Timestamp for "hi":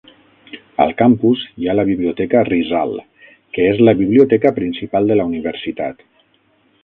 1.63-1.67